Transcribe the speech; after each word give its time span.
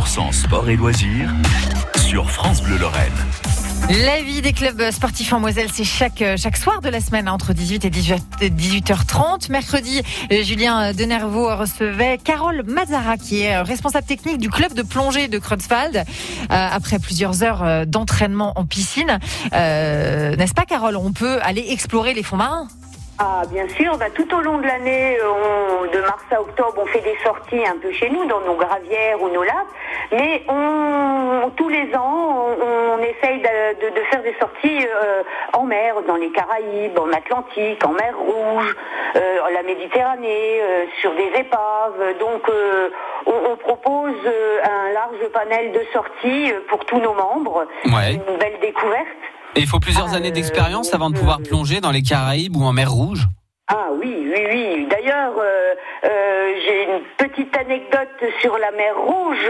100% 0.00 0.32
sport 0.32 0.68
et 0.70 0.76
loisirs 0.76 1.30
sur 1.98 2.30
France 2.30 2.62
Bleu 2.62 2.78
Lorraine. 2.78 3.12
La 4.06 4.22
vie 4.22 4.40
des 4.40 4.52
clubs 4.52 4.90
sportifs 4.90 5.32
en 5.32 5.40
Moselle, 5.40 5.68
c'est 5.72 5.84
chaque, 5.84 6.24
chaque 6.36 6.56
soir 6.56 6.80
de 6.80 6.88
la 6.88 7.00
semaine 7.00 7.28
entre 7.28 7.52
18 7.52 7.84
et 7.84 7.90
18h30. 7.90 9.50
Mercredi, 9.50 10.02
Julien 10.30 10.92
Denervaux 10.94 11.54
recevait 11.54 12.18
Carole 12.22 12.62
Mazara, 12.66 13.18
qui 13.18 13.42
est 13.42 13.60
responsable 13.60 14.06
technique 14.06 14.38
du 14.38 14.48
club 14.48 14.72
de 14.72 14.82
plongée 14.82 15.28
de 15.28 15.38
Creutzwald, 15.38 16.04
après 16.48 16.98
plusieurs 16.98 17.42
heures 17.42 17.86
d'entraînement 17.86 18.52
en 18.56 18.64
piscine. 18.64 19.18
Euh, 19.52 20.34
N'est-ce 20.36 20.54
pas, 20.54 20.64
Carole? 20.64 20.96
On 20.96 21.12
peut 21.12 21.38
aller 21.42 21.66
explorer 21.68 22.14
les 22.14 22.22
fonds 22.22 22.36
marins 22.36 22.68
ah, 23.20 23.42
bien 23.50 23.68
sûr. 23.68 23.98
Bah, 23.98 24.06
tout 24.14 24.34
au 24.34 24.40
long 24.40 24.58
de 24.58 24.66
l'année, 24.66 25.18
de 25.92 26.00
mars 26.00 26.24
à 26.30 26.40
octobre, 26.40 26.74
on 26.78 26.86
fait 26.86 27.00
des 27.00 27.16
sorties 27.22 27.66
un 27.66 27.76
peu 27.76 27.92
chez 27.92 28.08
nous, 28.08 28.24
dans 28.24 28.40
nos 28.40 28.54
gravières 28.54 29.20
ou 29.22 29.28
nos 29.28 29.42
lacs. 29.42 29.66
Mais 30.12 30.42
on, 30.48 31.50
tous 31.56 31.68
les 31.68 31.94
ans, 31.94 32.46
on, 32.60 32.98
essaye 32.98 33.40
de, 33.40 33.90
de, 33.90 34.00
faire 34.10 34.22
des 34.22 34.34
sorties 34.40 34.86
euh, 34.86 35.22
en 35.52 35.64
mer, 35.64 35.96
dans 36.06 36.16
les 36.16 36.30
Caraïbes, 36.30 36.98
en 36.98 37.12
Atlantique, 37.12 37.84
en 37.84 37.92
mer 37.92 38.14
Rouge, 38.18 38.74
euh, 39.16 39.38
la 39.52 39.62
Méditerranée, 39.62 40.60
euh, 40.62 40.84
sur 41.00 41.14
des 41.14 41.30
épaves. 41.38 42.18
Donc, 42.18 42.48
euh, 42.48 42.90
on, 43.26 43.52
on, 43.52 43.56
propose 43.56 44.16
euh, 44.26 44.58
un 44.64 44.92
large 44.92 45.28
panel 45.32 45.72
de 45.72 45.82
sorties 45.92 46.52
pour 46.68 46.84
tous 46.86 46.98
nos 46.98 47.14
membres. 47.14 47.66
Ouais. 47.84 48.14
Une 48.14 48.38
belle 48.38 48.58
découverte. 48.60 49.06
Et 49.56 49.60
il 49.60 49.66
faut 49.66 49.80
plusieurs 49.80 50.14
années 50.14 50.30
d'expérience 50.30 50.94
avant 50.94 51.10
de 51.10 51.16
pouvoir 51.16 51.40
plonger 51.42 51.80
dans 51.80 51.90
les 51.90 52.02
Caraïbes 52.02 52.56
ou 52.56 52.62
en 52.62 52.72
mer 52.72 52.90
Rouge 52.90 53.26
ah 53.72 53.90
oui, 53.92 54.28
oui, 54.34 54.46
oui. 54.50 54.86
D'ailleurs, 54.90 55.32
euh, 55.38 55.74
euh, 56.04 56.52
j'ai 56.66 56.82
une 56.90 57.02
petite 57.16 57.56
anecdote 57.56 58.08
sur 58.40 58.58
la 58.58 58.72
mer 58.72 58.96
Rouge 58.98 59.48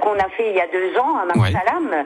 qu'on 0.00 0.14
a 0.14 0.28
fait 0.36 0.50
il 0.50 0.54
y 0.56 0.60
a 0.60 0.68
deux 0.68 0.96
ans 0.96 1.16
à 1.16 1.24
Marsalam. 1.24 1.88
Ouais. 1.90 2.04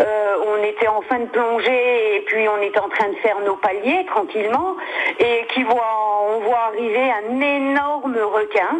Euh, 0.00 0.34
on 0.46 0.62
était 0.62 0.88
en 0.88 1.00
fin 1.00 1.20
de 1.20 1.24
plongée 1.26 2.16
et 2.16 2.20
puis 2.26 2.46
on 2.48 2.60
était 2.60 2.80
en 2.80 2.90
train 2.90 3.08
de 3.08 3.16
faire 3.22 3.40
nos 3.46 3.56
paliers 3.56 4.04
tranquillement 4.08 4.76
et 5.18 5.46
qui 5.54 5.62
voit, 5.62 6.26
on 6.28 6.40
voit 6.40 6.68
arriver 6.68 7.10
un 7.10 7.40
énorme 7.40 8.18
requin 8.18 8.76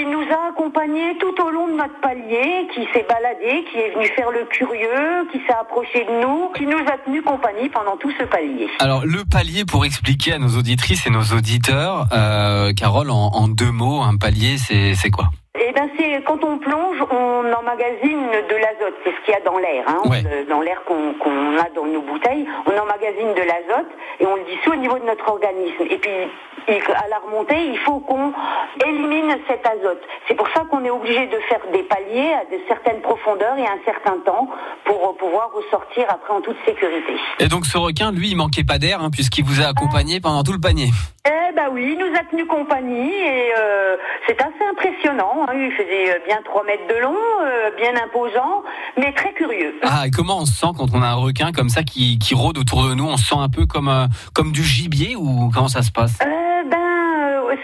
qui 0.00 0.06
nous 0.06 0.22
a 0.32 0.48
accompagnés 0.48 1.18
tout 1.20 1.42
au 1.42 1.50
long 1.50 1.68
de 1.68 1.72
notre 1.72 2.00
palier, 2.00 2.66
qui 2.74 2.86
s'est 2.92 3.04
baladé, 3.06 3.64
qui 3.70 3.78
est 3.78 3.94
venu 3.94 4.06
faire 4.16 4.30
le 4.30 4.46
curieux, 4.46 5.28
qui 5.30 5.38
s'est 5.46 5.52
approché 5.52 6.06
de 6.06 6.22
nous, 6.22 6.48
qui 6.56 6.64
nous 6.64 6.78
a 6.78 6.96
tenu 7.04 7.20
compagnie 7.22 7.68
pendant 7.68 7.98
tout 7.98 8.10
ce 8.18 8.24
palier. 8.24 8.68
Alors 8.78 9.04
le 9.04 9.24
palier, 9.26 9.66
pour 9.66 9.84
expliquer 9.84 10.32
à 10.32 10.38
nos 10.38 10.56
auditrices 10.56 11.06
et 11.06 11.10
nos 11.10 11.36
auditeurs, 11.36 12.06
euh, 12.12 12.72
Carole, 12.72 13.10
en, 13.10 13.28
en, 13.34 13.48
deux 13.48 13.70
mots, 13.70 14.00
un 14.00 14.16
palier, 14.16 14.56
c'est 14.58 15.10
quoi? 15.10 15.28
Eh 15.70 15.72
ben 15.72 15.88
c'est 15.96 16.22
quand 16.24 16.42
on 16.42 16.58
plonge, 16.58 16.98
on 17.12 17.44
emmagasine 17.52 18.26
de 18.48 18.56
l'azote, 18.56 18.94
c'est 19.04 19.10
ce 19.10 19.24
qu'il 19.24 19.34
y 19.34 19.36
a 19.36 19.40
dans 19.40 19.56
l'air, 19.58 19.84
hein, 19.86 20.02
ouais. 20.10 20.44
dans 20.48 20.60
l'air 20.60 20.82
qu'on 20.84 21.14
qu 21.14 21.58
a 21.58 21.70
dans 21.76 21.86
nos 21.86 22.02
bouteilles, 22.02 22.44
on 22.66 22.76
emmagasine 22.76 23.34
de 23.34 23.42
l'azote 23.42 23.90
et 24.18 24.26
on 24.26 24.34
le 24.34 24.42
dissout 24.44 24.72
au 24.72 24.76
niveau 24.76 24.98
de 24.98 25.04
notre 25.04 25.28
organisme. 25.28 25.84
Et 25.88 25.98
puis 25.98 26.10
à 26.68 27.08
la 27.08 27.18
remontée, 27.18 27.66
il 27.66 27.78
faut 27.78 28.00
qu'on 28.00 28.32
élimine 28.84 29.36
cet 29.48 29.64
azote. 29.64 30.02
C'est 30.26 30.34
pour 30.34 30.48
ça 30.48 30.64
qu'on 30.68 30.84
est 30.84 30.90
obligé 30.90 31.26
de 31.26 31.38
faire 31.48 31.60
des 31.72 31.84
paliers 31.84 32.32
à 32.32 32.44
de 32.44 32.60
certaines 32.66 33.00
profondeurs 33.00 33.56
et 33.56 33.64
à 33.64 33.72
un 33.72 33.84
certain 33.84 34.18
temps 34.24 34.48
pour 34.84 35.16
pouvoir 35.16 35.50
ressortir 35.52 36.06
après 36.08 36.32
en 36.32 36.40
toute 36.40 36.56
sécurité. 36.64 37.14
Et 37.38 37.46
donc 37.46 37.64
ce 37.66 37.78
requin, 37.78 38.10
lui, 38.10 38.30
il 38.30 38.36
manquait 38.36 38.64
pas 38.64 38.78
d'air 38.78 39.00
hein, 39.00 39.10
puisqu'il 39.10 39.44
vous 39.44 39.60
a 39.60 39.66
accompagné 39.66 40.16
euh... 40.16 40.20
pendant 40.20 40.42
tout 40.42 40.52
le 40.52 40.60
panier. 40.60 40.88
Eh 41.50 41.56
ben 41.56 41.68
oui, 41.72 41.96
il 41.96 41.98
nous 41.98 42.16
a 42.16 42.22
tenu 42.30 42.46
compagnie 42.46 43.10
et 43.10 43.52
euh, 43.58 43.96
c'est 44.26 44.40
assez 44.40 44.64
impressionnant. 44.70 45.46
Hein. 45.48 45.52
Il 45.54 45.72
faisait 45.72 46.22
bien 46.24 46.38
3 46.44 46.64
mètres 46.64 46.86
de 46.88 47.00
long, 47.00 47.16
euh, 47.42 47.70
bien 47.76 47.92
imposant, 48.00 48.62
mais 48.96 49.12
très 49.12 49.32
curieux. 49.32 49.74
Ah, 49.82 50.06
et 50.06 50.10
comment 50.10 50.38
on 50.38 50.44
se 50.44 50.54
sent 50.54 50.68
quand 50.78 50.86
on 50.94 51.02
a 51.02 51.08
un 51.08 51.14
requin 51.14 51.50
comme 51.50 51.68
ça 51.68 51.82
qui, 51.82 52.20
qui 52.20 52.34
rôde 52.34 52.56
autour 52.56 52.88
de 52.88 52.94
nous? 52.94 53.04
On 53.04 53.16
se 53.16 53.26
sent 53.26 53.38
un 53.38 53.48
peu 53.48 53.66
comme, 53.66 53.88
euh, 53.88 54.06
comme 54.32 54.52
du 54.52 54.62
gibier 54.62 55.16
ou 55.16 55.50
comment 55.52 55.68
ça 55.68 55.82
se 55.82 55.90
passe? 55.90 56.18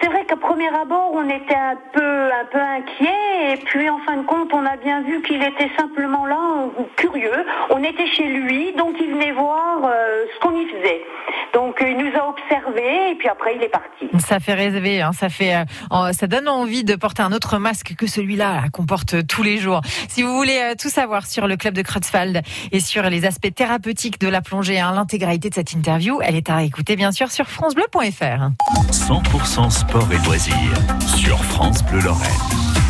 C'est 0.01 0.09
vrai 0.09 0.25
qu'à 0.25 0.37
premier 0.37 0.69
abord, 0.69 1.13
on 1.15 1.29
était 1.29 1.55
un 1.55 1.77
peu, 1.93 2.33
un 2.33 2.45
peu 2.51 2.59
inquiet, 2.59 3.53
et 3.53 3.57
puis 3.57 3.89
en 3.89 3.99
fin 3.99 4.17
de 4.17 4.27
compte, 4.27 4.53
on 4.53 4.65
a 4.67 4.77
bien 4.77 5.03
vu 5.03 5.23
qu'il 5.23 5.43
était 5.43 5.71
simplement 5.77 6.27
là, 6.27 6.39
curieux. 6.97 7.47
On 7.71 7.83
était 7.83 8.07
chez 8.09 8.25
lui, 8.25 8.73
donc 8.73 8.97
il 9.01 9.13
venait 9.13 9.33
voir 9.33 9.85
euh, 9.85 10.25
ce 10.35 10.41
qu'on 10.41 10.57
y 10.57 10.67
faisait. 10.67 11.05
Donc 11.55 11.79
il 11.81 11.97
nous 11.97 12.11
a 12.19 12.29
observé, 12.29 12.83
et 12.83 12.86
puis 13.16 13.28
après 13.28 13.56
il 13.56 13.62
est 13.62 13.69
parti. 13.69 14.09
Ça 14.19 14.41
fait 14.41 14.54
rêver, 14.54 15.03
hein, 15.03 15.12
ça 15.12 15.28
fait, 15.28 15.54
euh, 15.56 16.12
ça 16.12 16.27
donne 16.27 16.49
envie 16.49 16.84
de 16.84 16.94
porter 16.94 17.22
un 17.22 17.32
autre 17.32 17.59
masque 17.59 17.94
que 17.97 18.06
celui-là 18.06 18.65
qu'on 18.72 18.87
porte 18.87 19.27
tous 19.27 19.43
les 19.43 19.59
jours. 19.59 19.81
Si 20.09 20.22
vous 20.22 20.34
voulez 20.37 20.59
euh, 20.59 20.75
tout 20.81 20.88
savoir 20.88 21.27
sur 21.27 21.47
le 21.47 21.56
club 21.56 21.75
de 21.75 21.82
Creutzwald 21.82 22.43
et 22.72 22.81
sur 22.81 23.03
les 23.04 23.25
aspects 23.25 23.54
thérapeutiques 23.54 24.21
de 24.21 24.28
la 24.28 24.41
plongée, 24.41 24.78
hein, 24.81 24.93
l'intégralité 24.94 25.50
de 25.50 25.54
cette 25.54 25.72
interview, 25.72 26.21
elle 26.22 26.37
est 26.37 26.50
à 26.50 26.62
écouter 26.62 26.97
bien 26.97 27.12
sûr 27.12 27.31
sur 27.31 27.47
francebleu.fr. 27.47 28.50
100% 28.91 29.71
sport 29.71 30.09
et 30.12 30.27
loisirs 30.27 30.54
sur 31.16 31.43
France 31.44 31.83
Bleu 31.84 32.00
Lorraine. 32.00 32.86